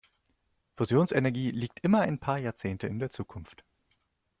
[0.77, 3.63] Fusionsenergie liegt immer ein paar Jahrzehnte in der Zukunft.